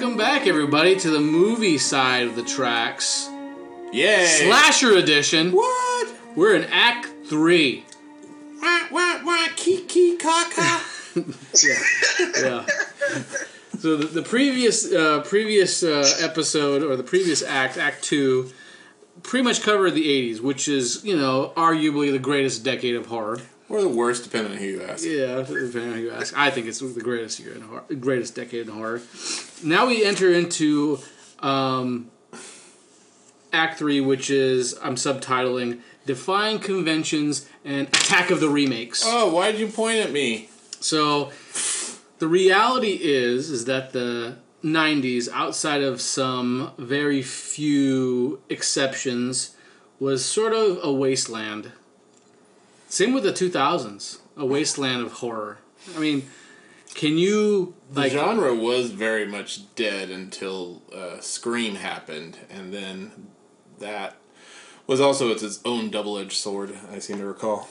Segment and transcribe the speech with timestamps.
[0.00, 3.28] Welcome back, everybody, to the movie side of the tracks.
[3.92, 4.24] Yay!
[4.24, 5.52] Slasher edition.
[5.52, 6.14] What?
[6.34, 7.84] We're in Act 3.
[8.62, 10.80] Wah, wah, wah, kiki, kaka.
[12.42, 12.64] Yeah.
[13.78, 18.50] So the, the previous uh, previous uh, episode or the previous act, Act Two,
[19.22, 23.40] pretty much covered the '80s, which is you know arguably the greatest decade of horror.
[23.70, 25.06] Or the worst, depending on who you ask.
[25.06, 26.36] Yeah, depending on who you ask.
[26.36, 29.00] I think it's the greatest year in horror, greatest decade in horror.
[29.62, 30.98] Now we enter into
[31.38, 32.10] um,
[33.52, 39.52] Act Three, which is I'm subtitling "Defying Conventions and Attack of the Remakes." Oh, why
[39.52, 40.50] did you point at me?
[40.80, 41.30] So
[42.18, 49.56] the reality is is that the 90s outside of some very few exceptions
[49.98, 51.72] was sort of a wasteland.
[52.90, 55.58] Same with the 2000s, a wasteland of horror.
[55.96, 56.28] I mean,
[56.94, 63.28] can you The genre was very much dead until uh, Scream happened, and then
[63.78, 64.16] that
[64.88, 66.76] was also it's its own double-edged sword.
[66.92, 67.68] I seem to recall.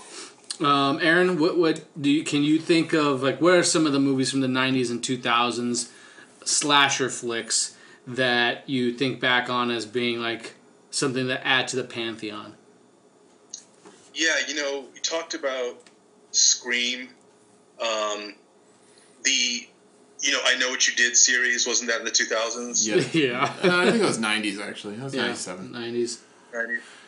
[0.62, 3.92] um Aaron, what what do you can you think of like what are some of
[3.92, 5.92] the movies from the 90s and 2000s
[6.46, 7.76] slasher flicks
[8.08, 10.56] that you think back on as being like
[10.92, 12.56] something that add to the pantheon?
[14.20, 15.78] Yeah, you know, you talked about
[16.32, 17.08] Scream.
[17.82, 18.36] Um,
[19.24, 19.66] the,
[20.20, 22.86] you know, I Know What You Did series, wasn't that in the 2000s?
[22.86, 23.44] Yeah, yeah.
[23.64, 24.98] uh, I think it was '90s actually.
[24.98, 25.70] That was Yeah, '97.
[25.70, 26.18] 90s.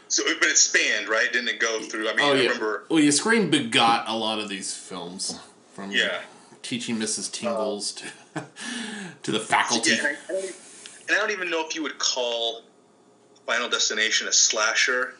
[0.08, 1.32] So, but it spanned, right?
[1.32, 2.10] Didn't it go through?
[2.10, 2.42] I mean, Oh I yeah.
[2.44, 2.86] remember.
[2.90, 5.38] Well, yeah, Scream begot a lot of these films
[5.74, 6.22] from Yeah.
[6.62, 7.30] teaching Mrs.
[7.30, 8.06] Tingles to,
[9.24, 9.92] to the faculty.
[9.92, 10.38] Yeah, and I, I
[11.10, 12.62] and I don't even know if you would call
[13.46, 15.16] Final Destination a slasher.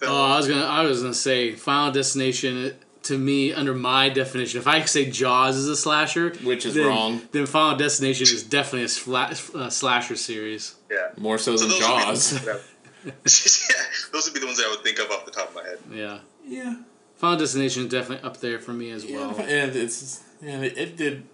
[0.00, 0.12] Film.
[0.12, 0.64] Oh, I was gonna.
[0.64, 2.74] I was gonna say Final Destination.
[3.04, 6.86] To me, under my definition, if I say Jaws is a slasher, Which is then,
[6.86, 7.22] wrong.
[7.32, 10.74] then Final Destination is definitely a sla- uh, slasher series.
[10.90, 11.08] yeah.
[11.16, 12.30] More so So than those would be Jaws.
[12.30, 15.10] the ones that I- yeah, those would be the ones that I would think of
[15.10, 15.78] off the top of my head.
[15.90, 16.74] Yeah, Yeah.
[17.16, 19.36] Final Destination is definitely up there for me as Yeah, well.
[19.40, 21.24] and it's and it, it did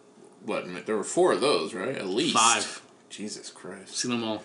[0.45, 2.81] what there were four of those right at least Five.
[3.11, 3.97] Jesus Christ!
[3.97, 4.45] Seen them all.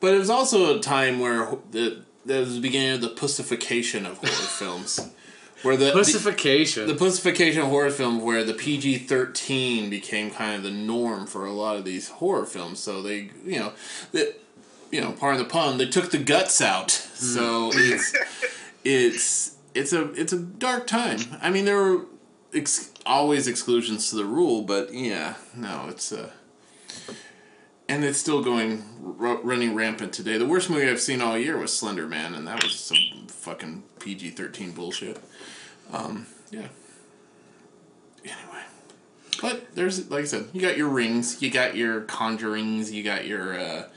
[0.00, 4.04] But it was also a time where the there was the beginning of the pussification
[4.06, 5.10] of horror films,
[5.62, 6.86] where the the, Pussification.
[6.86, 11.46] the pussification of horror film where the PG thirteen became kind of the norm for
[11.46, 12.78] a lot of these horror films.
[12.80, 13.72] So they you know
[14.12, 14.34] the
[14.90, 16.90] you know pardon the pun they took the guts out.
[16.90, 18.14] So it's
[18.84, 21.18] it's it's a it's a dark time.
[21.40, 22.04] I mean there were
[22.54, 26.30] ex- always exclusions to the rule, but yeah, no, it's uh
[27.88, 28.84] and it's still going
[29.18, 30.38] r- running rampant today.
[30.38, 33.82] The worst movie I've seen all year was Slender Man, and that was some fucking
[34.00, 35.18] PG thirteen bullshit.
[35.92, 36.68] Um, yeah.
[38.24, 38.62] Anyway,
[39.40, 43.26] but there's like I said, you got your rings, you got your conjurings, you got
[43.26, 43.88] your uh,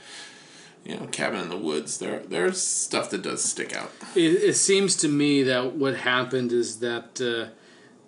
[0.84, 1.98] you know cabin in the woods.
[1.98, 3.90] There, there's stuff that does stick out.
[4.14, 7.52] It, it seems to me that what happened is that uh,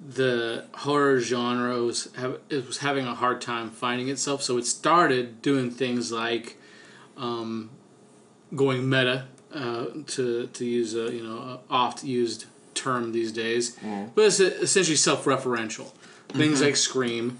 [0.07, 4.43] the horror genre was, have, it was having a hard time finding itself.
[4.43, 6.59] So it started doing things like
[7.17, 7.71] um,
[8.55, 13.77] going meta, uh, to to use a you know a oft used term these days,
[14.15, 15.93] but it's essentially self referential.
[16.31, 17.39] Things like Scream,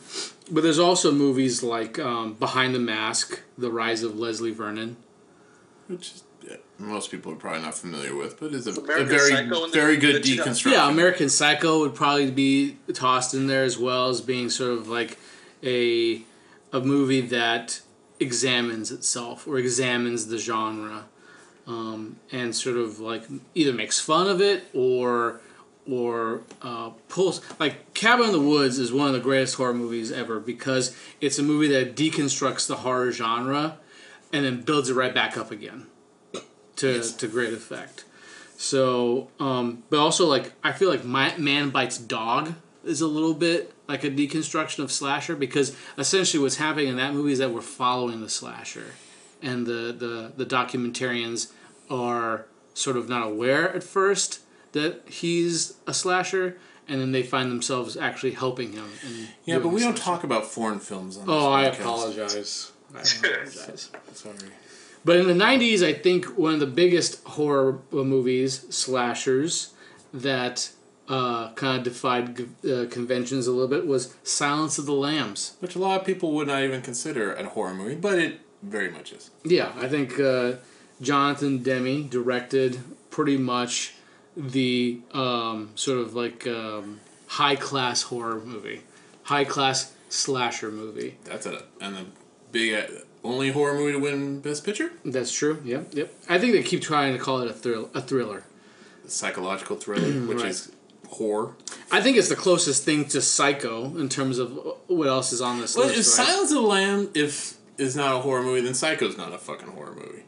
[0.51, 4.97] but there's also movies like um, Behind the Mask, The Rise of Leslie Vernon.
[5.89, 6.24] which is, yeah,
[6.79, 9.77] most people are probably not familiar with, but is a, a very Psycho in the-
[9.77, 10.73] very good the deconstruction.
[10.73, 14.89] Yeah, American Psycho would probably be tossed in there as well as being sort of
[14.89, 15.19] like
[15.63, 16.23] a
[16.73, 17.81] a movie that
[18.19, 21.05] examines itself or examines the genre,
[21.67, 23.23] um, and sort of like
[23.55, 25.41] either makes fun of it or
[25.89, 30.11] or uh, pulls like Cabin in the Woods is one of the greatest horror movies
[30.11, 33.79] ever because it's a movie that deconstructs the horror genre
[34.33, 35.87] and then builds it right back up again
[36.77, 38.05] to to great effect.
[38.57, 42.55] So, um, but also like I feel like my, Man Bites Dog
[42.85, 47.13] is a little bit like a deconstruction of slasher because essentially what's happening in that
[47.13, 48.93] movie is that we're following the slasher,
[49.43, 51.53] and the the the documentarians
[51.91, 54.41] are sort of not aware at first
[54.73, 56.57] that he's a slasher,
[56.89, 58.91] and then they find themselves actually helping him.
[59.45, 61.17] Yeah, but we don't talk about foreign films.
[61.17, 62.73] On Oh, I apologize.
[62.95, 63.91] I apologize.
[64.15, 64.37] Sorry.
[65.05, 69.75] But in the '90s, I think one of the biggest horror movies, slashers,
[70.13, 70.71] that
[71.09, 75.57] uh, kind of defied uh, conventions a little bit was Silence of the Lambs.
[75.61, 78.91] Which a lot of people would not even consider a horror movie, but it very
[78.91, 79.31] much is.
[79.45, 80.55] Yeah, I think uh,
[81.01, 82.81] Jonathan Demme directed
[83.11, 83.95] pretty much
[84.37, 88.83] the um, sort of like um, high class horror movie,
[89.25, 91.19] high class slasher movie.
[91.25, 92.07] That's a and a
[92.51, 92.87] big
[93.25, 94.93] only horror movie to win Best Picture.
[95.05, 95.61] That's true.
[95.65, 96.15] Yep, yep.
[96.29, 98.45] I think they keep trying to call it a thrill, a thriller.
[99.07, 100.49] Psychological thriller, which Right.
[100.51, 100.71] is
[101.09, 101.55] horror.
[101.91, 104.53] I think it's the closest thing to Psycho in terms of
[104.87, 105.99] what else is on this Well, list.
[106.13, 106.27] if right?
[106.27, 109.69] Silence of the Lamb if is not a horror movie, then Psycho's not a fucking
[109.69, 110.23] horror movie.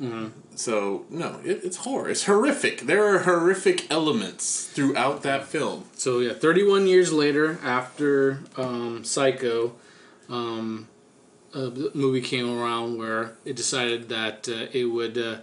[0.00, 0.26] Mm-hmm.
[0.56, 2.08] So no, it, it's horror.
[2.10, 2.82] It's horrific.
[2.82, 5.84] There are horrific elements throughout that film.
[5.94, 9.74] So yeah, 31 years later, after um, Psycho,
[10.28, 10.88] um,
[11.52, 15.36] b- movie came around where it decided that uh, it would uh,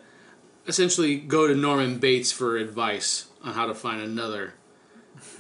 [0.68, 4.54] essentially go to Norman Bates for advice on how to find another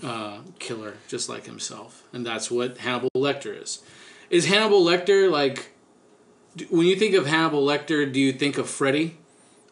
[0.03, 3.81] uh, killer just like himself, and that's what Hannibal Lecter is.
[4.29, 5.69] Is Hannibal Lecter like?
[6.69, 9.17] When you think of Hannibal Lecter, do you think of Freddy?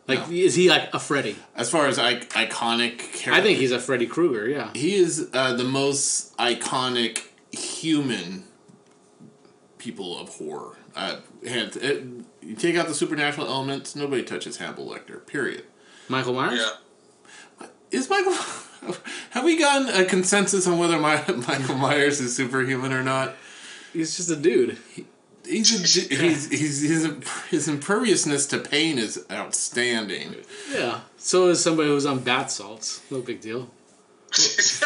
[0.08, 0.34] Like, No.
[0.34, 1.36] is he like a Freddy?
[1.56, 4.48] As far as I- iconic character, I think he's a Freddy Krueger.
[4.50, 4.72] Yeah.
[4.74, 7.22] he is uh, the most iconic
[7.52, 8.46] human
[9.78, 10.78] people of horror.
[10.96, 12.04] Uh, and it,
[12.42, 15.26] you take out the supernatural elements, nobody touches Hannibal Lecter.
[15.26, 15.64] Period.
[16.08, 16.60] Michael Myers.
[16.60, 17.68] Yeah.
[17.92, 18.34] Is Michael?
[19.32, 23.36] Have we gotten a consensus on whether My, Michael Myers is superhuman or not?
[23.94, 24.78] He's just a dude.
[25.46, 27.18] He's, a, he's, he's, his,
[27.50, 30.36] his imperviousness to pain is outstanding.
[30.72, 31.02] Yeah.
[31.18, 33.02] So is somebody who's on bath salts.
[33.12, 33.70] No big deal.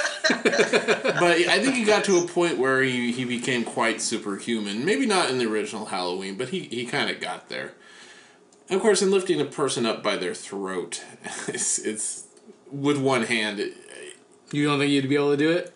[1.18, 4.84] But I think he got to a point where he, he became quite superhuman.
[4.84, 7.74] Maybe not in the original Halloween, but he, he kind of got there.
[8.70, 11.04] And of course, in lifting a person up by their throat,
[11.48, 12.26] it's, it's
[12.72, 13.60] with one hand.
[13.60, 13.74] It,
[14.52, 15.72] You don't think you'd be able to do it?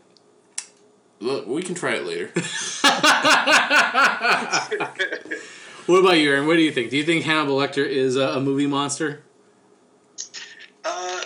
[1.22, 2.32] look, we can try it later.
[5.86, 6.46] What about you, Aaron?
[6.46, 6.92] What do you think?
[6.92, 9.24] Do you think Hannibal Lecter is a, a movie monster?
[10.86, 11.22] Uh,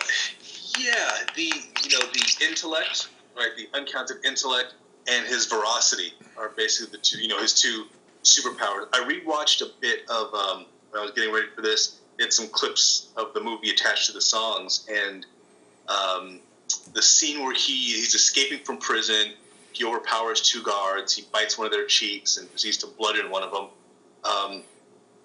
[0.80, 3.50] yeah, the you know the intellect, right?
[3.56, 4.76] The uncounted intellect
[5.10, 7.20] and his veracity are basically the two.
[7.20, 7.86] You know, his two
[8.24, 8.88] superpowers.
[8.94, 12.00] I rewatched a bit of um, when I was getting ready for this.
[12.18, 15.26] Did some clips of the movie attached to the songs, and
[15.88, 16.40] um,
[16.94, 19.34] the scene where he he's escaping from prison.
[19.72, 21.16] He overpowers two guards.
[21.16, 23.68] He bites one of their cheeks and proceeds to bludgeon one of them.
[24.24, 24.64] Um,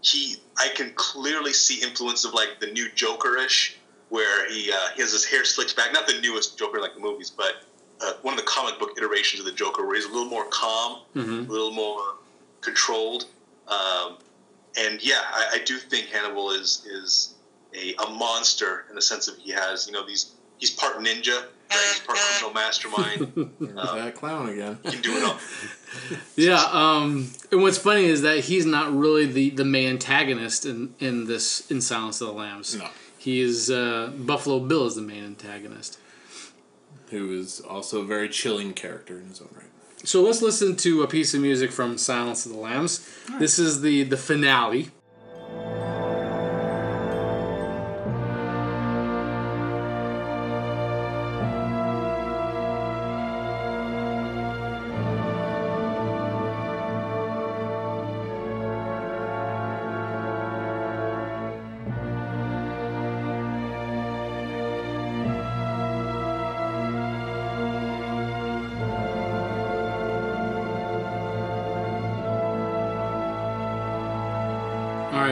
[0.01, 3.77] he, I can clearly see influence of like the new Joker-ish,
[4.11, 5.93] where he uh, he has his hair slicked back.
[5.93, 7.63] Not the newest Joker like the movies, but
[8.01, 10.47] uh, one of the comic book iterations of the Joker, where he's a little more
[10.51, 11.51] calm, Mm-hmm.
[11.51, 12.01] a little more
[12.61, 13.27] controlled.
[13.67, 14.17] Um,
[14.79, 17.35] and yeah, I, I do think Hannibal is is
[17.75, 21.37] a, a monster in the sense of he has you know these he's part ninja,
[21.43, 21.47] right?
[21.71, 23.33] He's part criminal mastermind.
[23.61, 24.79] There's that clown again.
[24.85, 25.39] He can do it all.
[26.37, 26.63] Yeah.
[26.71, 31.27] Um, and what's funny is that he's not really the, the main antagonist in, in
[31.27, 32.75] this in Silence of the Lambs.
[32.77, 32.87] No.
[33.19, 35.99] He is uh, Buffalo Bill is the main antagonist.
[37.11, 39.65] Who is also a very chilling character in his own right.
[40.05, 43.09] So let's listen to a piece of music from Silence of the Lambs.
[43.39, 44.91] This is the the finale.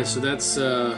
[0.07, 0.95] Right, so that's uh,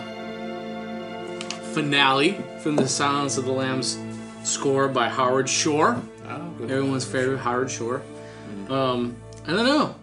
[1.72, 3.98] finale from the Silence of the Lambs
[4.44, 6.00] score by Howard Shore.
[6.26, 6.52] Oh.
[6.62, 8.02] Everyone's favorite Howard Shore.
[8.68, 9.94] Um, I don't know.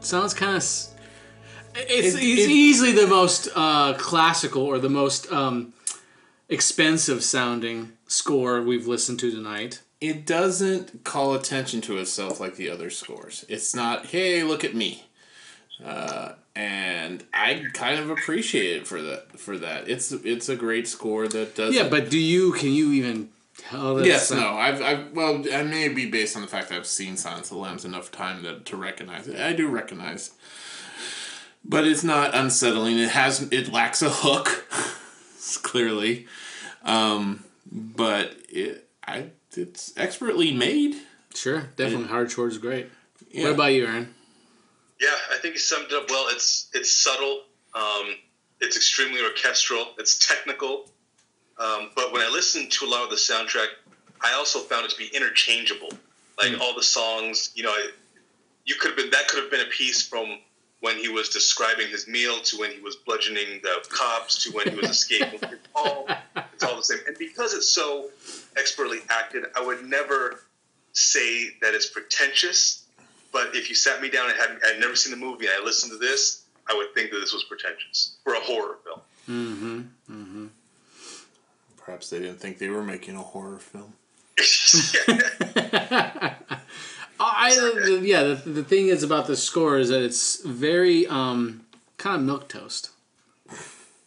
[0.00, 0.62] Sounds kind of.
[0.62, 0.88] It's,
[1.74, 5.72] It- it's it- easily the most uh, classical or the most um,
[6.48, 9.80] expensive sounding score we've listened to tonight.
[10.00, 13.44] It doesn't call attention to itself like the other scores.
[13.48, 15.04] It's not, hey, look at me.
[15.84, 19.38] Uh, and I kind of appreciate it for that.
[19.38, 21.74] For that, it's it's a great score that does.
[21.74, 24.06] Yeah, but do you can you even tell that?
[24.06, 24.54] yes, no.
[24.54, 27.56] I've, I've well, I may be based on the fact that I've seen Silence of
[27.56, 29.40] the Lambs enough time that to recognize it.
[29.40, 30.32] I do recognize,
[31.64, 32.98] but it's not unsettling.
[32.98, 34.66] It has it lacks a hook,
[35.62, 36.26] clearly,
[36.84, 40.96] um, but it I it's expertly made.
[41.34, 42.28] Sure, definitely.
[42.28, 42.88] Shore is great.
[43.30, 43.44] Yeah.
[43.44, 44.14] What about you, Aaron?
[45.02, 46.26] Yeah, I think you summed it up well.
[46.28, 47.42] It's it's subtle.
[47.74, 48.14] Um,
[48.60, 49.88] it's extremely orchestral.
[49.98, 50.88] It's technical.
[51.58, 53.66] Um, but when I listened to a lot of the soundtrack,
[54.20, 55.90] I also found it to be interchangeable.
[56.38, 57.74] Like all the songs, you know,
[58.64, 60.38] you could have been that could have been a piece from
[60.80, 64.68] when he was describing his meal to when he was bludgeoning the cops to when
[64.68, 65.40] he was escaping.
[65.52, 66.06] It's all
[66.54, 66.98] it's all the same.
[67.08, 68.10] And because it's so
[68.56, 70.44] expertly acted, I would never
[70.92, 72.81] say that it's pretentious.
[73.32, 75.64] But if you sat me down and had I'd never seen the movie and I
[75.64, 79.00] listened to this, I would think that this was pretentious for a horror film.
[79.28, 79.80] Mm-hmm.
[80.10, 80.46] Mm-hmm.
[81.78, 83.94] Perhaps they didn't think they were making a horror film.
[87.20, 88.22] I yeah.
[88.24, 91.64] The, the thing is about the score is that it's very um
[91.98, 92.90] kind of milk toast.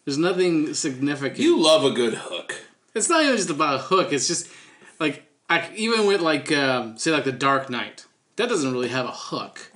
[0.04, 1.40] There's nothing significant.
[1.40, 2.56] You love a good hook.
[2.94, 4.14] It's not even just about a hook.
[4.14, 4.48] It's just
[5.00, 8.06] like I, even with like um, say like the Dark Knight,
[8.38, 9.72] that doesn't really have a hook,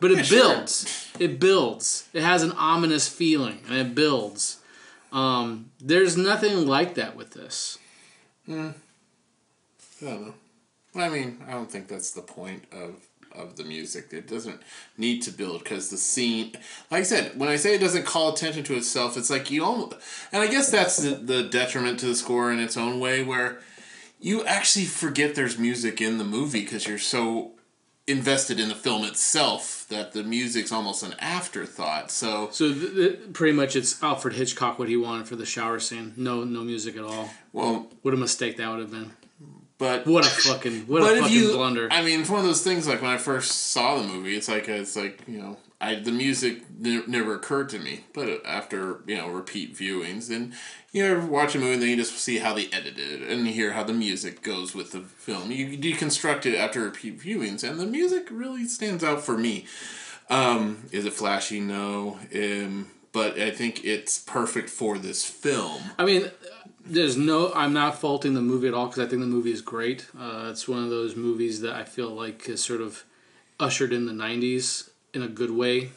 [0.00, 0.38] but it Yeah, sure.
[0.54, 1.08] builds.
[1.18, 2.08] It builds.
[2.12, 4.58] It has an ominous feeling, and it builds.
[5.12, 7.78] Um, there's nothing like that with this.
[8.48, 8.72] I
[10.00, 10.34] don't know.
[10.94, 12.96] I mean, I don't think that's the point of
[13.34, 14.08] of the music.
[14.12, 14.60] It doesn't
[14.98, 16.52] need to build because the scene,
[16.90, 19.64] like I said, when I say it doesn't call attention to itself, it's like you
[19.64, 19.94] almost,
[20.32, 23.60] and I guess that's the, the detriment to the score in its own way, where
[24.20, 27.52] you actually forget there's music in the movie because you're so
[28.06, 32.10] invested in the film itself that the music's almost an afterthought.
[32.10, 35.78] So So th- th- pretty much, it's Alfred Hitchcock what he wanted for the shower
[35.78, 36.12] scene.
[36.16, 37.30] No, no music at all.
[37.52, 39.12] well, What a mistake that would have been.
[39.78, 41.88] but What a fucking what a fucking you, blunder.
[41.90, 42.88] I mean, it's one of those things.
[42.88, 46.12] Like when I first saw the movie, it's like it's like you know, I the
[46.12, 48.04] music ne- never occurred to me.
[48.14, 50.54] But after you know repeat viewings, and
[50.92, 53.46] you ever watch a movie and then you just see how they edited it, and
[53.48, 55.50] hear how the music goes with the film.
[55.50, 59.66] You deconstruct it after repeat viewings, and the music really stands out for me.
[60.30, 61.58] Um, is it flashy?
[61.58, 62.20] No.
[62.34, 65.82] Um, but I think it's perfect for this film.
[65.98, 66.30] I mean,
[66.86, 67.52] there's no.
[67.54, 70.06] I'm not faulting the movie at all because I think the movie is great.
[70.16, 73.04] Uh, it's one of those movies that I feel like is sort of
[73.58, 75.90] ushered in the '90s in a good way,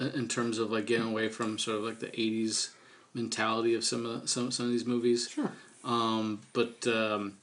[0.00, 2.70] uh, in terms of like getting away from sort of like the '80s
[3.14, 5.28] mentality of some of the, some some of these movies.
[5.28, 5.50] Sure.
[5.84, 7.38] Um, but um,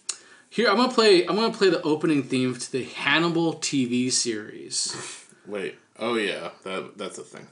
[0.50, 1.26] here I'm gonna play.
[1.26, 4.96] I'm gonna play the opening theme to the Hannibal TV series.
[5.48, 5.76] Wait.
[6.00, 7.48] Oh yeah, that that's a thing.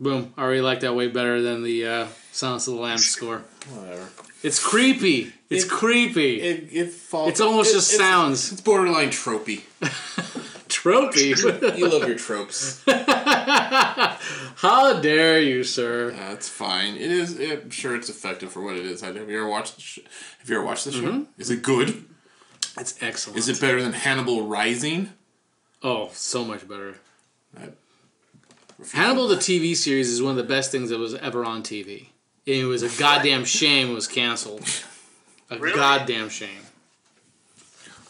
[0.00, 0.32] Boom!
[0.36, 3.42] I already like that way better than the uh, Silence of the Lambs score.
[3.74, 4.08] Whatever.
[4.42, 5.32] It's creepy.
[5.50, 6.40] It's It- creepy.
[6.40, 7.28] It it falls.
[7.30, 8.52] It's almost it- just it's- sounds.
[8.52, 9.62] It's borderline tropey.
[10.68, 11.34] Trophy.
[11.76, 12.82] You love your tropes.
[12.86, 16.12] How dare you, sir?
[16.12, 16.94] That's fine.
[16.94, 17.38] It is.
[17.38, 19.00] It, I'm sure it's effective for what it is.
[19.00, 19.76] Have you ever watched?
[19.76, 19.98] The sh-
[20.38, 21.00] have you ever watched the show?
[21.02, 21.22] Mm-hmm.
[21.38, 22.04] Is it good?
[22.78, 23.38] It's excellent.
[23.38, 25.10] Is it better than Hannibal Rising?
[25.82, 26.96] Oh, so much better.
[27.58, 27.70] I-
[28.92, 32.08] Hannibal the TV series is one of the best things that was ever on TV.
[32.46, 34.62] It was a goddamn shame it was canceled.
[35.50, 35.76] A Really?
[35.76, 36.62] goddamn shame.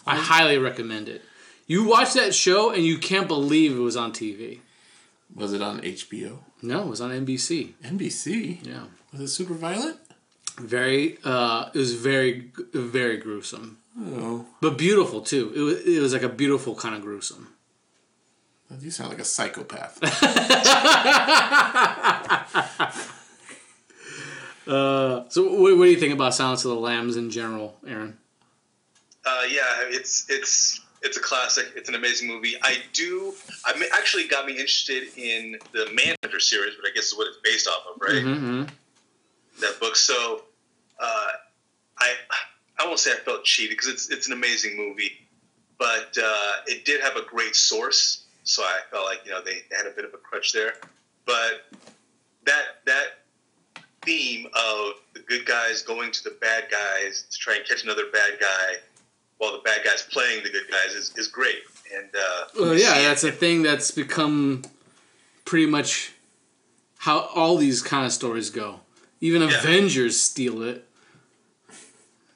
[0.07, 1.23] I highly recommend it.
[1.67, 4.61] You watch that show and you can't believe it was on TV.
[5.35, 6.39] Was it on HBO?
[6.63, 7.75] No, it was on NBC.
[7.85, 8.67] NBC.
[8.67, 8.85] Yeah.
[9.13, 9.97] Was it super violent?
[10.59, 13.79] Very uh it was very very gruesome.
[13.99, 15.53] Oh, But beautiful too.
[15.55, 17.49] It was it was like a beautiful kind of gruesome.
[18.79, 19.99] You sound like a psychopath.
[24.67, 28.17] Uh, so what, what do you think about Silence of the Lambs in general, Aaron?
[29.25, 31.67] Uh, yeah, it's it's it's a classic.
[31.75, 32.55] It's an amazing movie.
[32.63, 33.35] I do.
[33.65, 37.27] I mean, actually got me interested in the Manhunter series, which I guess is what
[37.27, 38.25] it's based off of, right?
[38.25, 38.63] Mm-hmm.
[39.61, 39.97] That book.
[39.97, 40.43] So,
[41.01, 41.29] uh,
[41.99, 42.15] I
[42.79, 45.27] I won't say I felt cheated because it's it's an amazing movie,
[45.79, 48.25] but uh, it did have a great source.
[48.51, 50.75] So I felt like you know they, they had a bit of a crutch there,
[51.25, 51.71] but
[52.45, 53.07] that that
[54.03, 58.07] theme of the good guys going to the bad guys to try and catch another
[58.13, 58.75] bad guy
[59.39, 61.61] while the bad guys playing the good guys is, is great.
[61.97, 64.63] And uh, Well, yeah, that's a thing that's become
[65.45, 66.13] pretty much
[66.99, 68.81] how all these kind of stories go.
[69.21, 69.59] Even Yeah.
[69.59, 70.89] Avengers steal it,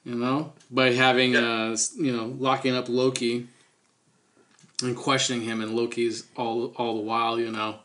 [0.04, 1.72] you know, by having Yeah.
[1.72, 3.48] uh, you know, locking up Loki
[4.84, 7.78] and questioning him, and Loki's all all the while, you know,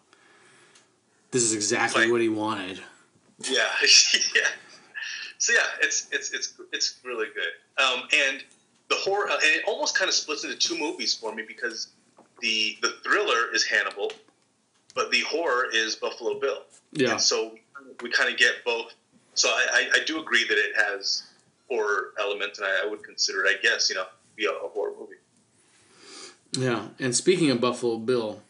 [1.32, 2.82] this is exactly Like- what he wanted.
[3.50, 3.68] yeah,
[4.36, 4.48] yeah.
[5.38, 7.84] So yeah, it's it's it's it's really good.
[7.84, 8.44] Um, and
[8.90, 11.88] the horror, uh, and it almost kind of splits into two movies for me because
[12.42, 14.12] the the thriller is Hannibal,
[14.96, 16.64] but the horror is Buffalo Bill.
[16.92, 17.56] Yeah, And so
[18.02, 18.94] we kind of get both.
[19.36, 19.66] So I,
[19.96, 21.24] I, I do agree that it has
[21.70, 24.68] horror elements, and I, I would consider it, I guess, you know, be a, a
[24.70, 24.89] horror.
[26.54, 26.88] Yeah.
[27.00, 28.42] And speaking of Buffalo Bill.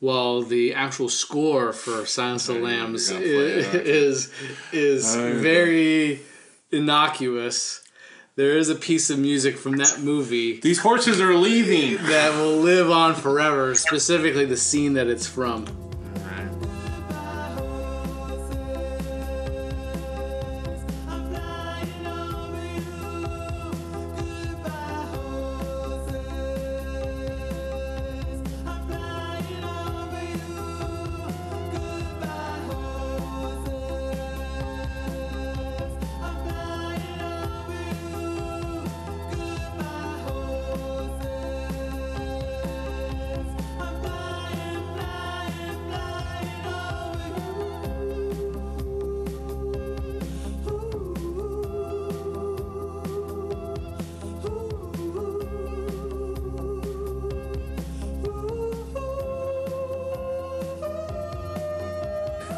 [0.00, 3.28] While the actual score for Silence of the I knew you were Lambs gonna play
[3.28, 3.92] it, aren't you?
[3.92, 4.32] is
[4.72, 6.20] is very
[6.70, 7.82] innocuous.
[8.36, 11.96] there is a piece of music from that movie These horses are leaving.
[12.06, 13.74] that will live on forever.
[13.74, 15.64] Specifically, the scene that it's from.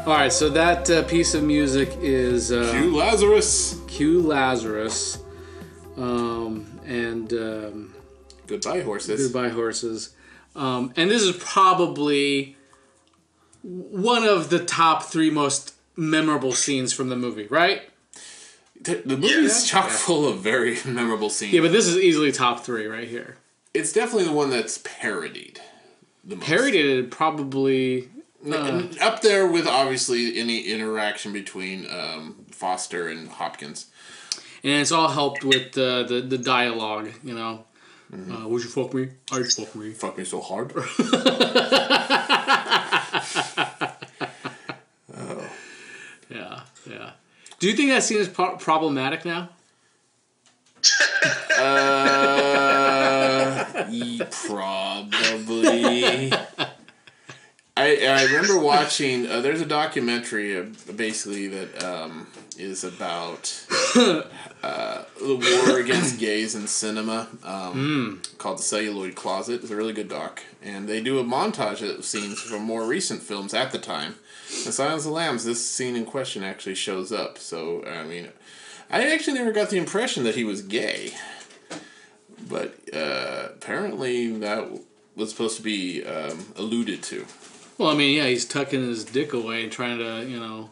[0.07, 3.77] All right, so that uh, piece of music is uh, Q Lazarus.
[3.87, 5.21] Q Lazarus,
[5.97, 7.93] um, and um,
[8.47, 9.27] Goodbye, horses.
[9.27, 10.15] Goodbye Horses.
[10.55, 12.55] Um, and this is probably
[13.63, 17.81] one of the top three most memorable scenes from the movie, right?
[18.79, 21.51] The, the movie's chock full of very memorable scenes.
[21.51, 23.39] Yeah, but this is easily top three right here.
[23.73, 25.59] it's definitely the one that's parodied.
[26.23, 26.47] The most.
[26.47, 28.07] Parodied probably.
[28.53, 33.87] And up there with obviously any interaction between um, Foster and Hopkins.
[34.63, 37.65] And it's all helped with uh, the the dialogue, you know.
[38.13, 39.09] Uh, would you fuck me?
[39.31, 39.91] Are you fuck me.
[39.91, 40.73] Fuck me so hard.
[46.29, 47.11] Yeah, yeah.
[47.59, 49.49] Do you think that scene is pro- problematic now?
[51.59, 53.65] Uh,
[54.47, 56.31] probably.
[57.77, 59.27] I I remember watching.
[59.27, 66.55] Uh, there's a documentary, uh, basically that um, is about uh, the war against gays
[66.55, 69.61] in cinema, um, called the Celluloid Closet.
[69.61, 73.21] It's a really good doc, and they do a montage of scenes from more recent
[73.21, 74.15] films at the time.
[74.65, 77.37] In Silence of the Lambs, this scene in question actually shows up.
[77.37, 78.29] So I mean,
[78.89, 81.13] I actually never got the impression that he was gay
[82.49, 84.69] but uh, apparently that
[85.15, 87.25] was supposed to be um, alluded to.
[87.77, 90.71] Well, I mean, yeah, he's tucking his dick away and trying to, you know,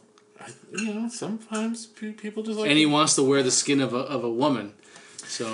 [0.72, 2.70] You know, sometimes people just like.
[2.70, 4.74] and he wants to wear the skin of a, of a woman.
[5.26, 5.46] So,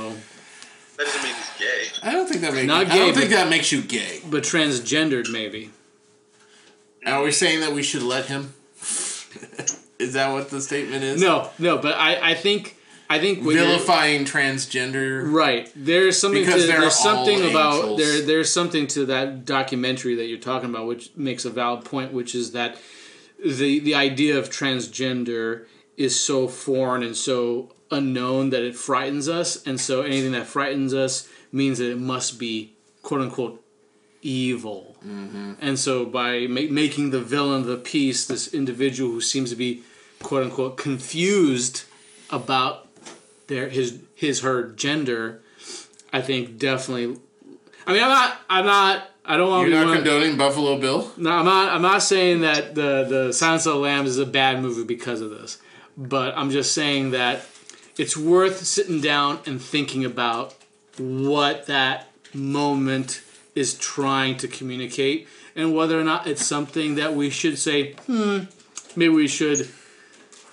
[0.97, 2.07] That doesn't mean he's gay.
[2.07, 2.67] I don't think that makes.
[2.67, 4.21] Not I don't think but- that makes you gay.
[4.29, 5.71] but transgendered maybe.
[7.05, 8.53] Are we saying that we should let him?
[9.99, 11.19] is that what the statement is?
[11.21, 12.77] No, no, but I, I think,
[13.11, 15.29] I think Vilifying transgender.
[15.29, 15.69] Right.
[15.75, 17.99] There's something Because to, there's something about angels.
[17.99, 22.13] there there's something to that documentary that you're talking about which makes a valid point
[22.13, 22.77] which is that
[23.45, 25.65] the the idea of transgender
[25.97, 30.93] is so foreign and so unknown that it frightens us and so anything that frightens
[30.93, 33.61] us means that it must be quote unquote
[34.21, 34.95] evil.
[35.05, 35.53] Mm-hmm.
[35.59, 39.57] And so by ma- making the villain of the piece this individual who seems to
[39.57, 39.83] be
[40.23, 41.83] quote unquote confused
[42.29, 42.80] about
[43.51, 45.41] their his his her gender,
[46.11, 47.19] I think definitely.
[47.85, 48.37] I mean, I'm not.
[48.49, 49.07] I'm not.
[49.23, 51.11] I don't want You're not condoning Buffalo Bill.
[51.17, 51.71] no, I'm not.
[51.73, 55.21] I'm not saying that the the Silence of the Lambs is a bad movie because
[55.21, 55.59] of this,
[55.97, 57.45] but I'm just saying that
[57.97, 60.55] it's worth sitting down and thinking about
[60.97, 63.21] what that moment
[63.53, 68.39] is trying to communicate and whether or not it's something that we should say, hmm,
[68.95, 69.69] maybe we should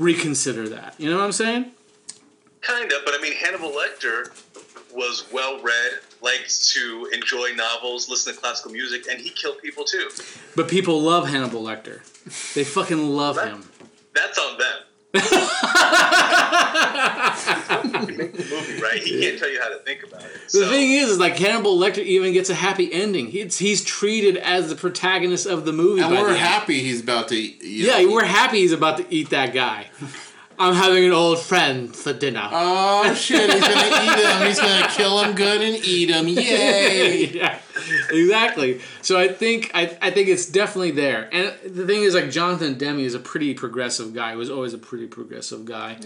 [0.00, 0.96] reconsider that.
[0.98, 1.72] You know what I'm saying?
[2.68, 4.30] Kind of, but I mean, Hannibal Lecter
[4.94, 9.84] was well read, liked to enjoy novels, listen to classical music, and he killed people
[9.84, 10.10] too.
[10.54, 12.02] But people love Hannibal Lecter.
[12.54, 13.64] They fucking love him.
[14.14, 14.78] That's on them.
[15.14, 15.20] He
[18.16, 19.00] the movie, right?
[19.02, 20.32] He can't tell you how to think about it.
[20.52, 23.28] The thing is, is like Hannibal Lecter even gets a happy ending.
[23.28, 26.02] He's he's treated as the protagonist of the movie.
[26.02, 27.36] And we're happy he's about to.
[27.36, 29.86] You Yeah, know, we're happy he's about to eat that guy.
[30.58, 32.48] I'm having an old friend for dinner.
[32.50, 33.50] Oh shit!
[33.50, 34.46] He's gonna eat him.
[34.46, 36.26] He's gonna kill him good and eat him.
[36.28, 37.26] Yay!
[37.26, 37.60] yeah,
[38.10, 38.80] exactly.
[39.02, 41.28] So I think I, I think it's definitely there.
[41.32, 44.32] And the thing is, like Jonathan Demme is a pretty progressive guy.
[44.32, 45.98] He was always a pretty progressive guy.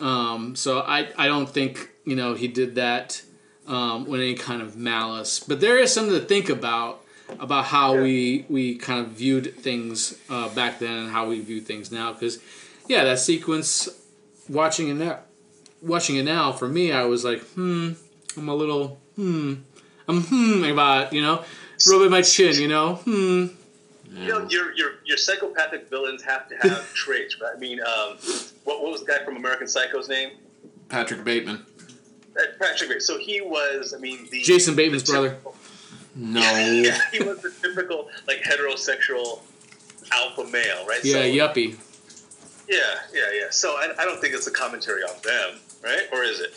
[0.00, 3.22] Um, so I I don't think you know he did that
[3.66, 5.40] um, with any kind of malice.
[5.40, 7.04] But there is something to think about
[7.40, 11.60] about how we we kind of viewed things uh, back then and how we view
[11.60, 12.12] things now.
[12.12, 12.38] Because
[12.88, 13.88] yeah, that sequence,
[14.48, 15.20] watching it now,
[15.82, 17.92] watching it now for me, I was like, hmm,
[18.36, 19.54] I'm a little hmm.
[20.08, 21.44] I'm hmm about you know,
[21.88, 23.46] rubbing my chin, you know, hmm.
[24.10, 27.52] you know, your, your, your psychopathic villains have to have traits, right?
[27.54, 28.16] I mean, um,
[28.64, 30.30] what, what was the guy from American Psycho's name?
[30.88, 31.64] Patrick Bateman.
[32.58, 33.00] Patrick Bateman.
[33.00, 35.36] So he was, I mean, the Jason Bateman's the brother.
[36.16, 36.40] No.
[36.88, 39.40] Yeah, he was the typical like heterosexual
[40.10, 41.04] alpha male, right?
[41.04, 41.76] Yeah, so, yuppie.
[42.68, 42.76] Yeah,
[43.14, 43.46] yeah, yeah.
[43.50, 46.06] So I, I don't think it's a commentary on them, right?
[46.12, 46.54] Or is it?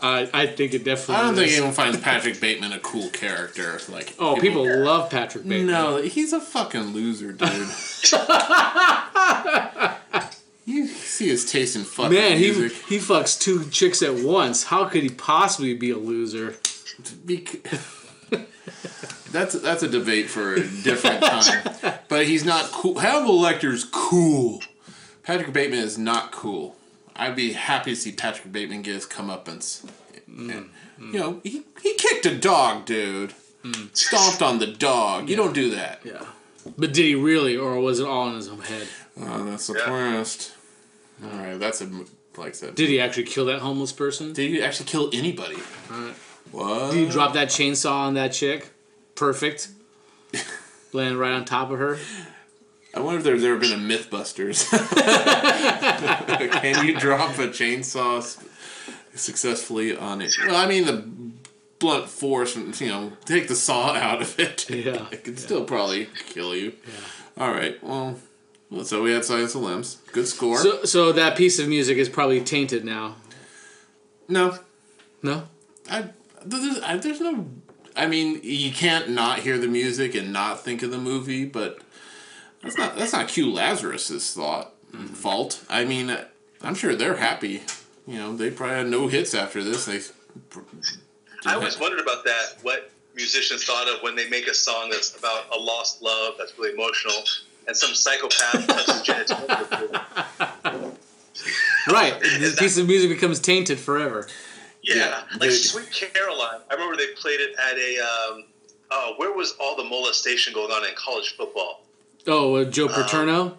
[0.00, 1.14] I I think it definitely.
[1.16, 3.78] I don't think anyone finds Patrick Bateman a cool character.
[3.88, 5.66] Like Oh, people love Patrick Bateman.
[5.66, 7.48] No, he's a fucking loser, dude.
[10.66, 12.72] you see his taste in fucking Man, he music.
[12.88, 14.64] he fucks two chicks at once.
[14.64, 16.56] How could he possibly be a loser?
[17.24, 17.62] Bec-
[19.30, 21.62] that's that's a debate for a different time.
[22.08, 22.98] But he's not cool.
[22.98, 24.60] Hannibal Lecter's cool.
[25.24, 26.76] Patrick Bateman is not cool.
[27.16, 29.86] I'd be happy to see Patrick Bateman get his comeuppance.
[30.30, 30.56] Mm.
[30.56, 31.12] And, mm.
[31.12, 33.32] You know, he, he kicked a dog, dude.
[33.62, 33.96] Mm.
[33.96, 35.28] Stomped on the dog.
[35.28, 36.00] You don't do that.
[36.04, 36.24] Yeah.
[36.76, 38.86] But did he really, or was it all in his own head?
[39.20, 39.86] Oh, that's the Yeah.
[39.86, 40.52] twist.
[41.22, 41.88] All right, that's a
[42.36, 42.74] like I said.
[42.74, 44.32] Did he actually kill that homeless person?
[44.32, 45.56] Did he actually kill anybody?
[45.90, 46.14] Alright.
[46.50, 46.92] What?
[46.92, 48.70] Did he drop that chainsaw on that chick?
[49.14, 49.68] Perfect.
[50.92, 51.98] Land right on top of her.
[52.96, 54.70] I wonder if there's ever been a MythBusters.
[56.60, 58.22] Can you drop a chainsaw
[59.14, 60.34] successfully on it?
[60.46, 61.04] Well, I mean the
[61.78, 64.68] blunt force, you know, take the saw out of it.
[64.70, 65.06] Yeah.
[65.10, 66.72] it could still probably kill you.
[66.86, 67.44] Yeah.
[67.44, 67.82] All right.
[67.82, 68.18] Well,
[68.70, 69.98] well, so we had Silence of the Lambs.
[70.12, 70.58] Good score.
[70.58, 73.16] So, so that piece of music is probably tainted now.
[74.28, 74.58] no,
[75.22, 75.44] No.
[75.90, 76.10] I
[76.44, 77.46] there's, I there's no.
[77.96, 81.78] I mean, you can't not hear the music and not think of the movie, but
[82.64, 84.72] that's not that's not Q Lazarus's thought
[85.12, 85.64] fault.
[85.68, 86.16] I mean,
[86.62, 87.62] I'm sure they're happy.
[88.06, 89.84] You know, they probably had no hits after this.
[89.86, 90.00] They.
[91.46, 92.56] I always wondered about that.
[92.62, 96.58] What musicians thought of when they make a song that's about a lost love that's
[96.58, 97.14] really emotional,
[97.68, 100.94] and some psychopath touches genitalia.
[101.90, 102.18] Right.
[102.20, 104.26] This piece of music becomes tainted forever.
[104.82, 106.60] Yeah, Yeah, like they- Sweet Caroline.
[106.70, 107.98] I remember they played it at a.
[108.00, 108.44] Um,
[108.90, 111.82] oh, where was all the molestation going on in college football?
[112.26, 113.58] Oh, uh, Joe Paterno?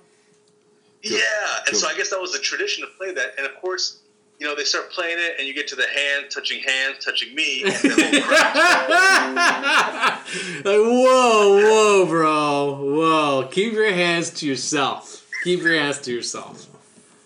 [1.03, 1.19] Yeah,
[1.67, 3.35] and Joe- so I guess that was the tradition to play that.
[3.37, 3.99] And of course,
[4.39, 7.33] you know, they start playing it, and you get to the hand touching hand, touching
[7.35, 8.55] me, and the little crowd-
[10.65, 12.95] like, whoa, whoa, bro.
[12.95, 13.47] Whoa.
[13.51, 15.25] Keep your hands to yourself.
[15.43, 16.65] Keep your hands to yourself.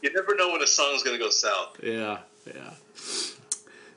[0.03, 1.77] you never know when a song's going to go south.
[1.81, 2.73] Yeah, yeah.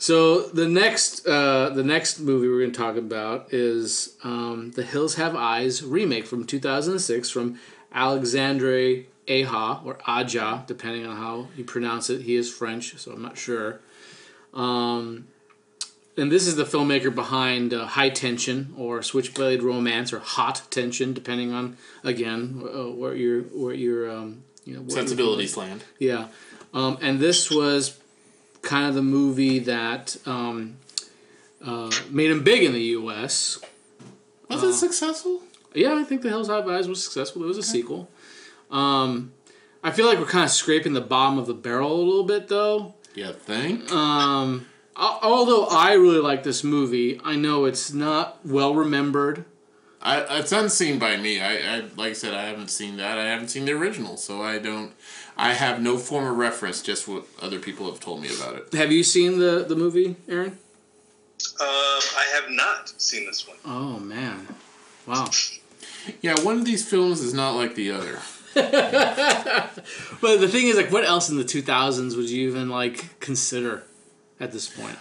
[0.03, 4.83] So the next, uh, the next movie we're going to talk about is um, the
[4.83, 7.61] Hills Have Eyes remake from 2006 from
[7.95, 12.23] Alexandre Aja or Aja, depending on how you pronounce it.
[12.23, 13.79] He is French, so I'm not sure.
[14.53, 15.29] Um,
[16.17, 21.13] and this is the filmmaker behind uh, High Tension or Switchblade Romance or Hot Tension,
[21.13, 25.85] depending on again uh, where your where your um, you know Sensibilities land.
[26.01, 26.27] yeah.
[26.75, 28.02] Um, and this was
[28.63, 30.77] kind of the movie that um,
[31.65, 33.59] uh, made him big in the U.S.
[34.49, 35.43] Was it successful?
[35.75, 37.43] Yeah, I think The Hills Have Eyes was successful.
[37.43, 38.09] It was a sequel.
[38.71, 39.33] Um,
[39.83, 42.49] I feel like we're kind of scraping the bottom of the barrel a little bit,
[42.49, 42.95] though.
[43.15, 43.91] You think?
[43.93, 49.45] Um, although I really like this movie, I know it's not well remembered.
[50.01, 51.41] I, it's unseen by me.
[51.41, 53.19] I, I like I said, I haven't seen that.
[53.19, 54.93] I haven't seen the original, so I don't.
[55.43, 56.81] I have no form of reference.
[56.83, 58.73] Just what other people have told me about it.
[58.75, 60.51] Have you seen the, the movie, Aaron?
[60.51, 60.57] Um,
[61.61, 63.57] I have not seen this one.
[63.65, 64.47] Oh, man.
[65.05, 65.29] Wow.
[66.21, 68.21] Yeah, one of these films is not like the other.
[70.21, 73.83] But the thing is, like, what else in the 2000s would you even, like, consider
[74.39, 74.97] at this point?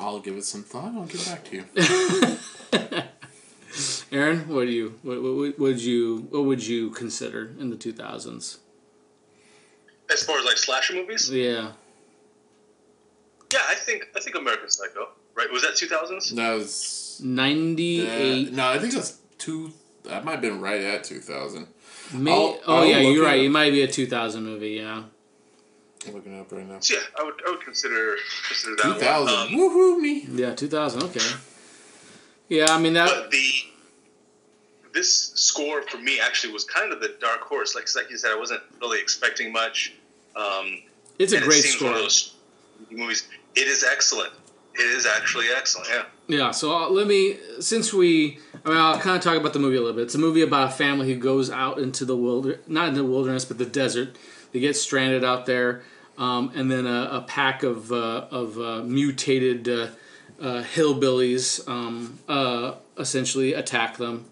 [0.00, 0.92] I'll give it some thought.
[0.96, 1.64] I'll get back to you.
[4.10, 7.76] Aaron, what do you what, what, what would you what would you consider in the
[7.76, 8.58] two thousands?
[10.12, 11.72] As far as like slasher movies, Yeah,
[13.52, 15.08] yeah, I think I think American Psycho.
[15.34, 15.50] Right?
[15.52, 16.30] Was that two thousands?
[16.34, 18.06] That was ninety
[18.48, 19.72] uh, no, I think that's two.
[20.04, 21.66] That might have been right at two thousand.
[22.14, 23.40] May, I'll- oh I'll yeah, you're right.
[23.40, 23.44] up.
[23.46, 24.70] It might be a two thousand movie.
[24.70, 25.02] Yeah,
[26.06, 26.78] I'm looking it up right now.
[26.80, 28.16] So yeah, I would I would consider
[28.46, 29.00] consider that Two one.
[29.00, 29.34] thousand.
[29.34, 30.26] Um, Woohoo me!
[30.32, 31.02] yeah, two thousand.
[31.04, 31.20] Okay.
[32.48, 33.08] Yeah, I mean that.
[33.08, 33.50] but the
[34.96, 37.74] this score for me actually was kind of the dark horse.
[37.76, 39.92] Like like you said, I wasn't really expecting much.
[40.34, 40.66] Um,
[41.18, 41.90] It's a and it great score.
[41.90, 42.34] One of those
[42.90, 43.28] movies.
[43.54, 44.32] It is excellent.
[44.74, 45.88] It is actually excellent.
[45.88, 46.04] Yeah.
[46.28, 49.58] Yeah, so uh, let me, since we, I mean, I'll kind of talk about the
[49.60, 50.02] movie a little bit.
[50.02, 53.04] It's a movie about a family who goes out into the wilder, not in the
[53.04, 54.16] wilderness, but the desert.
[54.52, 55.82] They get stranded out there,
[56.18, 59.88] um, and then a, a pack of uh, of uh, mutated uh,
[60.40, 64.26] uh, hillbillies um, uh, essentially attack them,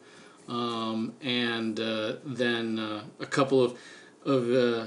[0.48, 3.78] um, and uh, then uh, a couple of
[4.24, 4.86] of uh,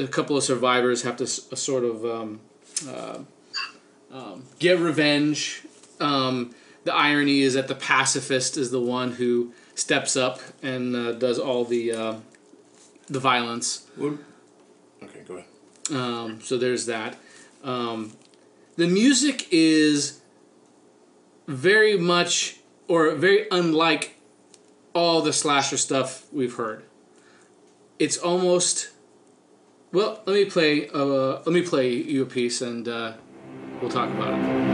[0.00, 2.40] a couple of survivors have to s- sort of um,
[2.88, 3.18] uh,
[4.12, 5.62] um, get revenge.
[6.00, 11.12] Um, the irony is that the pacifist is the one who steps up and uh,
[11.12, 12.20] does all the
[13.08, 13.86] the violence.
[15.02, 15.46] Okay, go ahead.
[15.92, 17.16] Um, so there's that.
[17.64, 18.12] Um,
[18.76, 20.20] the music is
[21.46, 24.16] very much or very unlike
[24.94, 26.84] all the slasher stuff we've heard.
[27.98, 28.90] It's almost
[29.92, 30.22] well.
[30.26, 30.88] Let me play.
[30.88, 33.14] Uh, let me play you a piece, and uh,
[33.80, 34.69] we'll talk about it.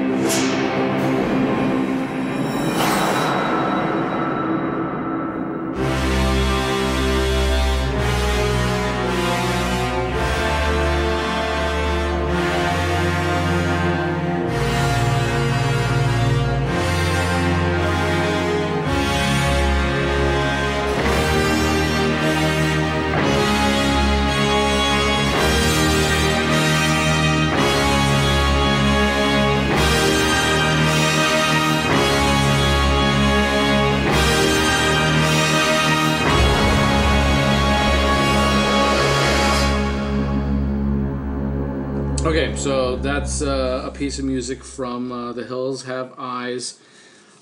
[43.17, 46.79] That's uh, a piece of music from uh, The Hills Have Eyes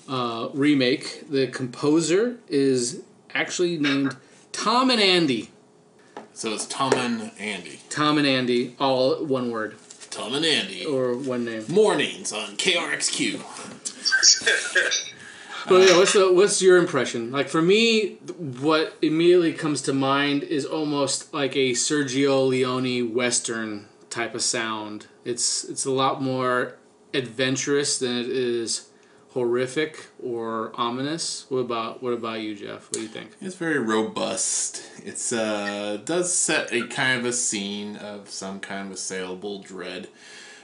[0.08, 1.28] uh, remake.
[1.28, 3.02] The composer is
[3.34, 4.16] actually named
[4.52, 5.50] Tom and Andy.
[6.32, 7.80] So it's Tom and Andy.
[7.90, 9.74] Tom and Andy, all one word
[10.10, 10.86] Tom and Andy.
[10.86, 11.64] or one name.
[11.68, 13.40] Mornings on KRXQ.
[15.68, 17.32] But yeah, what's the what's your impression?
[17.32, 18.18] Like for me,
[18.60, 25.08] what immediately comes to mind is almost like a Sergio Leone western type of sound.
[25.24, 26.76] It's it's a lot more
[27.12, 28.88] adventurous than it is
[29.30, 31.46] horrific or ominous.
[31.48, 32.86] What about what about you, Jeff?
[32.86, 33.32] What do you think?
[33.40, 34.82] It's very robust.
[35.04, 40.08] It's uh does set a kind of a scene of some kind of assailable dread,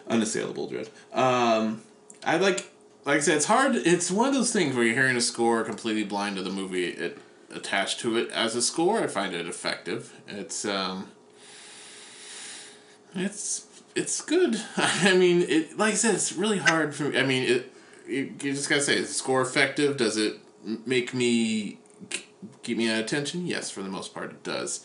[0.09, 0.88] unassailable dread.
[1.12, 1.83] Um,
[2.25, 2.70] I like
[3.05, 3.75] like I said, it's hard.
[3.75, 6.87] It's one of those things where you're hearing a score completely blind to the movie
[6.87, 7.18] it
[7.53, 9.03] attached to it as a score.
[9.03, 10.14] I find it effective.
[10.29, 11.11] It's um.
[13.12, 14.61] It's it's good.
[14.76, 17.18] I mean, it like I said, it's really hard for me.
[17.18, 17.72] I mean, it.
[18.07, 19.96] You, you just gotta say, is the score effective?
[19.96, 20.38] Does it
[20.85, 21.79] make me
[22.62, 23.46] keep me at attention?
[23.46, 24.85] Yes, for the most part, it does.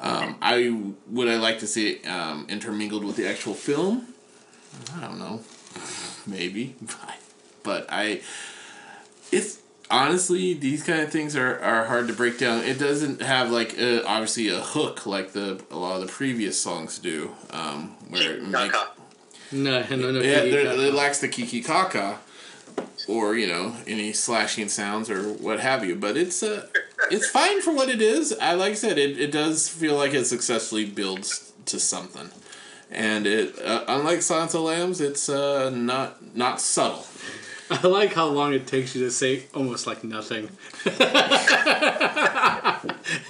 [0.00, 0.76] Um, I
[1.08, 4.08] would I like to see it um, intermingled with the actual film.
[4.96, 5.40] I don't know,
[6.26, 6.74] maybe,
[7.62, 8.22] but I.
[9.30, 9.58] It's
[9.94, 12.64] honestly these kind of things are, are hard to break down.
[12.64, 16.58] It doesn't have like a, obviously a hook like the a lot of the previous
[16.58, 18.90] songs do, um, where it make, Kaka.
[19.52, 20.20] No, no, no.
[20.20, 20.86] yeah, Kiki Kaka.
[20.88, 22.18] it lacks the kiki kaka,
[23.06, 25.94] or you know any slashing sounds or what have you.
[25.94, 26.66] But it's uh,
[27.10, 28.36] it's fine for what it is.
[28.40, 32.30] I like I said, it, it does feel like it successfully builds to something,
[32.90, 37.06] and it uh, unlike Silence of Lambs, it's uh, not not subtle.
[37.70, 40.50] I like how long it takes you to say almost like nothing.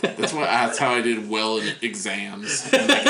[0.02, 2.72] That's why that's how I did well in exams.
[2.72, 3.04] Like,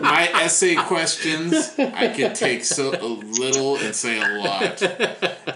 [0.00, 4.82] my essay questions, I could take so a little and say a lot.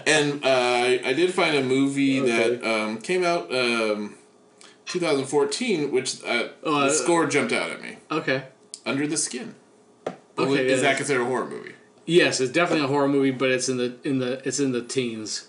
[0.07, 4.15] And uh, I did find a movie that um, came out um,
[4.85, 7.97] 2014, which uh, Oh, the uh, score jumped out at me.
[8.11, 8.43] Okay.
[8.85, 9.55] Under the Skin.
[10.37, 10.89] Okay, is yeah.
[10.89, 11.73] that considered a horror movie?
[12.09, 14.81] Yes, it's definitely a horror movie, but it's in the in the it's in the
[14.81, 15.47] teens.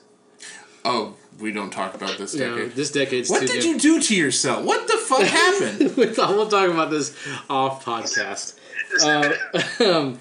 [0.85, 2.73] Oh, we don't talk about this You know, decade.
[2.73, 3.71] this decade's what too did new.
[3.73, 4.65] you do to yourself?
[4.65, 5.97] What the fuck happened?
[5.97, 7.17] we'll talk about this
[7.49, 8.57] off podcast.
[9.03, 9.33] Uh,
[9.85, 10.19] um,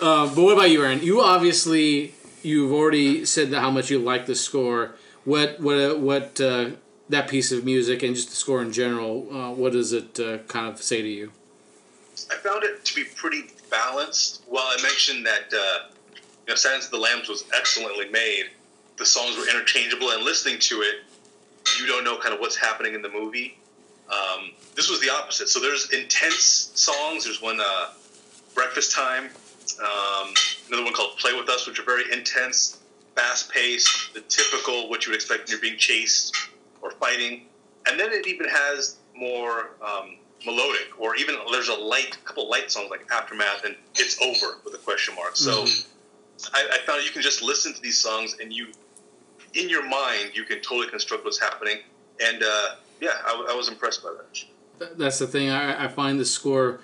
[0.00, 1.00] uh, but what about you, Aaron?
[1.02, 4.96] You obviously you've already said that how much you like the score.
[5.24, 6.70] What what uh, what uh,
[7.08, 9.28] that piece of music and just the score in general?
[9.32, 11.30] Uh, what does it uh, kind of say to you?
[12.32, 14.42] I found it to be pretty balanced.
[14.46, 18.46] While I mentioned that uh, you know, Silence of the Lambs was excellently made,
[18.96, 20.96] the songs were interchangeable, and listening to it,
[21.78, 23.58] you don't know kind of what's happening in the movie.
[24.10, 25.48] Um, this was the opposite.
[25.48, 27.24] So there's intense songs.
[27.24, 27.90] There's one, uh,
[28.54, 29.30] Breakfast Time.
[29.80, 30.34] Um,
[30.68, 32.78] another one called Play With Us, which are very intense,
[33.14, 36.34] fast paced, the typical what you would expect when you're being chased
[36.82, 37.46] or fighting.
[37.86, 42.70] And then it even has more um, melodic, or even there's a light, couple light
[42.70, 45.36] songs like Aftermath and It's Over with a question mark.
[45.36, 45.66] So
[46.54, 48.68] I, I found you can just listen to these songs and you,
[49.54, 51.78] in your mind, you can totally construct what's happening.
[52.20, 54.96] And uh, yeah, I, I was impressed by that.
[54.96, 55.50] That's the thing.
[55.50, 56.80] I, I find the score,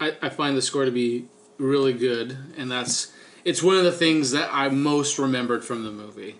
[0.00, 1.26] I, I find the score to be
[1.58, 3.12] really good, and that's
[3.44, 6.36] it's one of the things that I most remembered from the movie,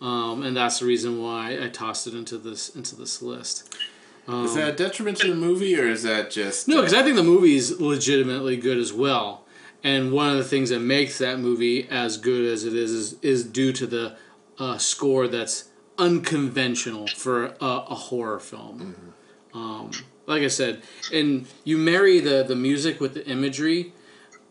[0.00, 3.76] um, and that's the reason why I tossed it into this into this list.
[4.28, 7.16] Is that a detriment to the movie, or is that just No, because I think
[7.16, 9.46] the movie is legitimately good as well,
[9.82, 13.16] and one of the things that makes that movie as good as it is is,
[13.22, 14.16] is due to the
[14.58, 19.14] uh, score that's unconventional for a, a horror film.
[19.54, 19.90] Um,
[20.26, 23.92] like I said, and you marry the the music with the imagery,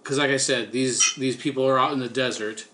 [0.01, 2.65] because like I said, these these people are out in the desert,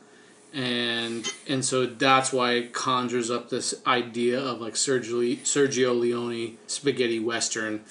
[0.53, 6.57] and and so that's why it conjures up this idea of like Sergio Sergio Leone
[6.67, 7.83] spaghetti western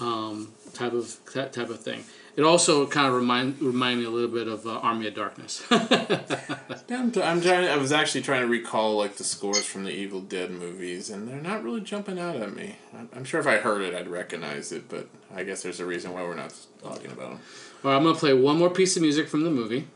[0.00, 2.04] um, type of that type of thing.
[2.36, 5.62] It also kind of remind remind me a little bit of uh, Army of Darkness.
[5.70, 7.68] I'm, t- I'm trying.
[7.68, 11.28] I was actually trying to recall like the scores from the Evil Dead movies, and
[11.28, 12.76] they're not really jumping out at me.
[12.96, 15.86] I'm, I'm sure if I heard it, I'd recognize it, but I guess there's a
[15.86, 17.40] reason why we're not talking about them.
[17.84, 19.88] All right, I'm gonna play one more piece of music from the movie.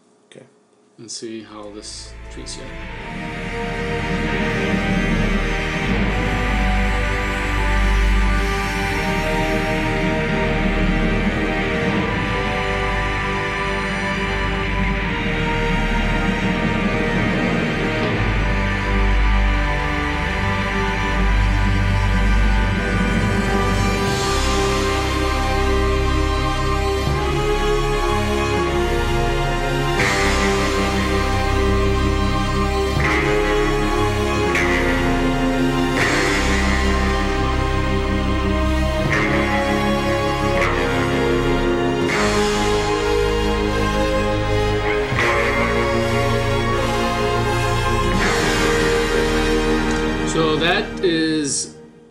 [0.99, 3.84] And see how this treats you.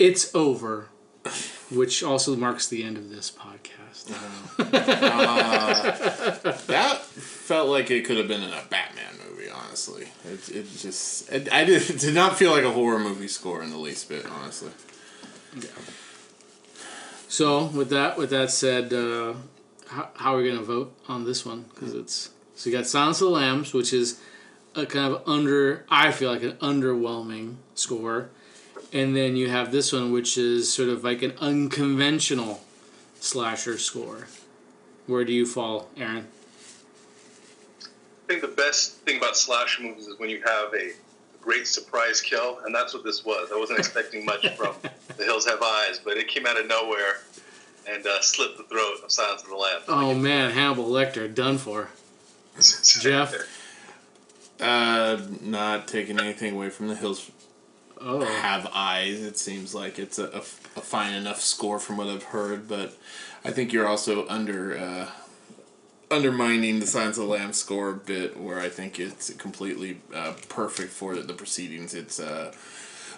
[0.03, 0.89] It's over,
[1.71, 4.09] which also marks the end of this podcast.
[6.67, 9.49] That felt like it could have been in a Batman movie.
[9.49, 13.29] Honestly, it, it just it, I did it did not feel like a horror movie
[13.29, 14.25] score in the least bit.
[14.25, 14.71] Honestly.
[15.55, 15.69] Yeah.
[17.29, 19.35] So with that, with that said, uh,
[19.87, 21.65] how, how are we gonna vote on this one?
[21.73, 24.19] Because it's so you got Silence of the Lambs, which is
[24.75, 28.31] a kind of under I feel like an underwhelming score,
[28.93, 32.61] and then you have this one, which is sort of like an unconventional
[33.19, 34.27] slasher score.
[35.07, 36.27] Where do you fall, Aaron?
[37.81, 40.91] I think the best thing about slasher movies is when you have a
[41.41, 43.49] great surprise kill, and that's what this was.
[43.51, 44.75] I wasn't expecting much from
[45.17, 47.19] The Hills Have Eyes, but it came out of nowhere
[47.89, 49.85] and uh, slit the throat of Silence of the Lambs.
[49.87, 51.89] Oh man, Hannibal Lecter done for.
[53.01, 53.33] Jeff?
[54.61, 57.29] Uh, not taking anything away from the hills
[58.05, 59.21] Oh, have eyes.
[59.21, 62.97] It seems like it's a, a, a fine enough score from what I've heard, but
[63.45, 65.09] I think you're also under uh,
[66.11, 70.33] undermining the Silence of the Lambs score a bit, where I think it's completely uh,
[70.49, 71.93] perfect for the proceedings.
[71.93, 72.53] It's uh,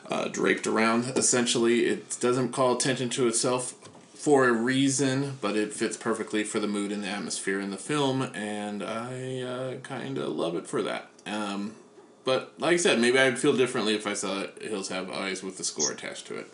[0.10, 1.86] uh, draped around essentially.
[1.86, 3.74] It doesn't call attention to itself
[4.14, 7.78] for a reason, but it fits perfectly for the mood and the atmosphere in the
[7.78, 11.10] film, and I uh, kind of love it for that.
[11.26, 11.74] Um,
[12.26, 15.58] but like I said, maybe I'd feel differently if I saw Hills Have Eyes with
[15.58, 16.52] the score attached to it.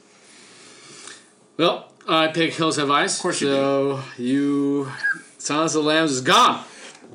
[1.58, 3.16] well, I pick Hills Have Eyes.
[3.16, 4.92] Of course you so you,
[5.38, 6.64] Silence of the Lambs is gone,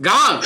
[0.00, 0.42] gone.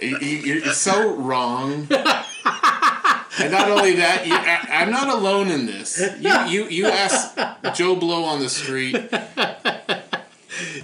[0.00, 1.86] You- you- You're so wrong.
[1.90, 5.98] and not only that, you, I, I'm not alone in this.
[6.20, 7.36] You, you, you ask
[7.74, 8.92] Joe Blow on the street.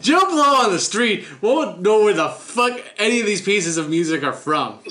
[0.01, 3.91] Joe Blow on the street won't know where the fuck any of these pieces of
[3.91, 4.79] music are from.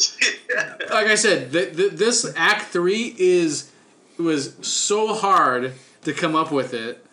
[0.90, 3.72] Like I said, th- th- this Act Three is
[4.18, 5.74] was so hard
[6.04, 7.06] to come up with it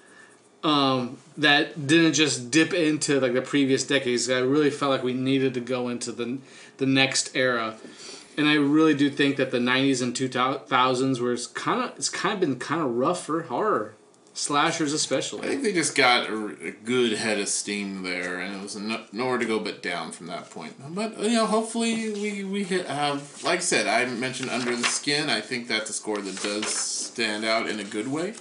[0.65, 4.29] um, that didn't just dip into like the previous decades.
[4.29, 6.39] I really felt like we needed to go into the
[6.79, 7.77] the next era,
[8.37, 12.35] and I really do think that the '90s and 2000s were kind of it's kind
[12.35, 13.95] of been kind of rough for horror
[14.37, 15.41] slashers, especially.
[15.41, 18.77] I think they just got a, a good head of steam there, and it was
[18.77, 20.75] no, nowhere to go but down from that point.
[20.95, 25.31] But you know, hopefully we we have, like I said, I mentioned Under the Skin.
[25.31, 28.35] I think that's a score that does stand out in a good way.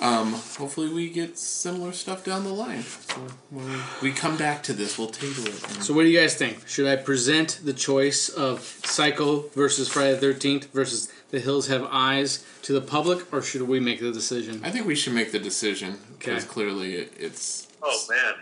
[0.00, 2.82] Um, hopefully we get similar stuff down the line.
[2.82, 3.16] So
[3.50, 5.54] when we come back to this, we'll table it.
[5.82, 6.68] So, what do you guys think?
[6.68, 11.86] Should I present the choice of Psycho versus Friday the Thirteenth versus The Hills Have
[11.90, 14.62] Eyes to the public, or should we make the decision?
[14.64, 16.52] I think we should make the decision because Okay.
[16.52, 18.34] clearly it, it's Oh, man.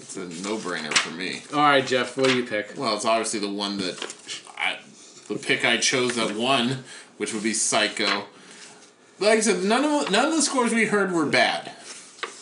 [0.00, 1.42] it's a no brainer for me.
[1.52, 2.74] All right, Jeff, what do you pick?
[2.76, 4.14] Well, it's obviously the one that
[4.58, 4.78] I,
[5.28, 6.84] the pick I chose that won,
[7.16, 8.24] which would be Psycho.
[9.18, 11.72] Like I said, none of none of the scores we heard were bad.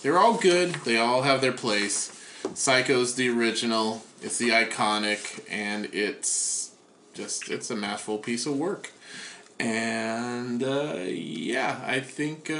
[0.02, 0.74] They're all good.
[0.84, 2.12] They all have their place.
[2.54, 4.04] Psycho's the original.
[4.22, 6.70] It's the iconic, and it's
[7.14, 8.92] just it's a masterful piece of work.
[9.60, 12.54] And uh, yeah, I think uh,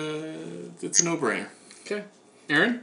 [0.83, 1.49] it's a no brainer.
[1.83, 2.05] Okay,
[2.51, 2.81] Aaron.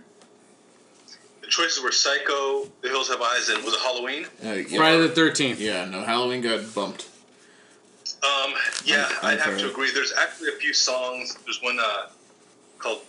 [1.42, 4.26] the choices were Psycho, The Hills Have Eyes, and was it Halloween?
[4.44, 4.78] Uh, yeah.
[4.78, 5.60] Friday the Thirteenth.
[5.60, 7.10] Yeah, no, Halloween got bumped.
[8.24, 8.54] Um,
[8.86, 9.92] yeah, I'm- I'm I'd have to agree.
[9.92, 11.36] There's actually a few songs.
[11.44, 12.08] There's one uh,
[12.80, 13.02] called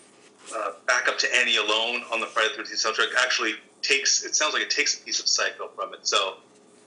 [0.54, 3.14] uh, "Back Up to Annie Alone" on the Friday the Thirteenth soundtrack.
[3.22, 6.04] Actually, takes it sounds like it takes a piece of Psycho from it.
[6.06, 6.34] So,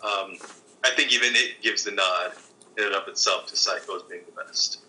[0.03, 0.35] um,
[0.83, 2.33] I think even it gives the nod
[2.79, 4.79] in and of itself to Psycho as being the best.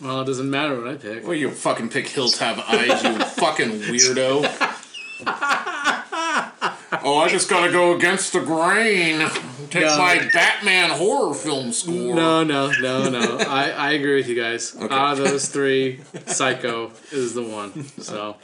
[0.00, 1.24] Well, it doesn't matter what I pick.
[1.24, 4.44] Well, you fucking pick Hills Have Eyes, you fucking weirdo.
[7.02, 9.28] oh, I just gotta go against the grain.
[9.70, 9.98] Take No.
[9.98, 12.14] my Batman horror film score.
[12.14, 13.38] No, no, no, no.
[13.46, 14.74] I, I agree with you guys.
[14.80, 17.84] Out of those three, Psycho is the one.
[18.00, 18.36] So,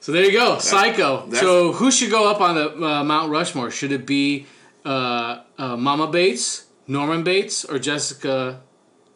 [0.00, 1.26] so there you go, Psycho.
[1.26, 3.70] that's- So who should go up on the uh, Mount Rushmore?
[3.70, 4.46] Should it be
[4.86, 8.60] uh, uh, Mama Bates, Norman Bates, or Jessica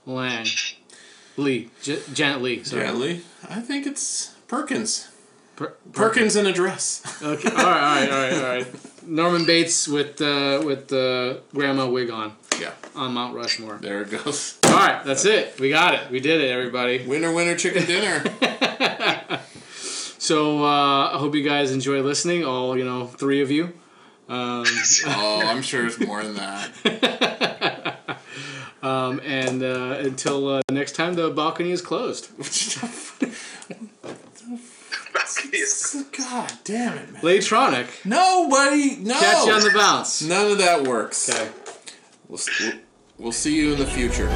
[0.07, 0.47] Lange?
[1.37, 2.65] Leigh, J- Janet Leigh.
[2.65, 2.83] Sorry.
[2.83, 5.09] Bradley, I think it's Perkins.
[5.57, 7.03] Per- Perkins in a dress.
[7.23, 7.49] Okay.
[7.51, 7.65] All right.
[7.65, 8.11] All right.
[8.11, 8.33] All right.
[8.35, 8.67] All right.
[9.07, 13.79] Norman Bates with uh, with the grandma wig on yeah, on Mount Rushmore.
[13.81, 14.59] there it goes.
[14.65, 15.05] All right.
[15.05, 15.59] That's it.
[15.61, 16.11] We got it.
[16.11, 17.07] We did it, everybody.
[17.07, 18.23] Winner, winner, chicken dinner.
[20.23, 22.45] So uh, I hope you guys enjoy listening.
[22.45, 23.73] All you know, three of you.
[24.31, 24.65] Um,
[25.07, 27.99] oh, I'm sure it's more than that.
[28.83, 32.29] um, and uh, until uh, next time, the balcony is closed.
[36.17, 37.23] God damn it, man.
[37.23, 38.05] Latronic.
[38.05, 39.19] Nobody, no.
[39.19, 40.23] Catch you on the bounce.
[40.23, 41.29] None of that works.
[41.29, 41.51] Okay.
[42.29, 42.73] We'll, we'll,
[43.19, 44.29] we'll see you in the future.